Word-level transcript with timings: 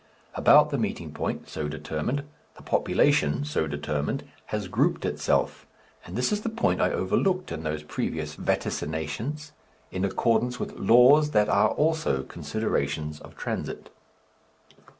About 0.33 0.71
the 0.71 0.79
meeting 0.79 1.13
point 1.13 1.47
so 1.47 1.67
determined 1.67 2.23
the 2.57 2.63
population 2.63 3.45
so 3.45 3.67
determined 3.67 4.23
has 4.47 4.67
grouped 4.67 5.05
itself 5.05 5.67
and 6.07 6.15
this 6.15 6.31
is 6.31 6.41
the 6.41 6.49
point 6.49 6.81
I 6.81 6.89
overlooked 6.89 7.51
in 7.51 7.61
those 7.61 7.83
previous 7.83 8.33
vaticinations 8.35 9.51
in 9.91 10.03
accordance 10.03 10.59
with 10.59 10.73
laws 10.79 11.29
that 11.37 11.49
are 11.49 11.69
also 11.69 12.23
considerations 12.23 13.19
of 13.19 13.35
transit. 13.37 13.91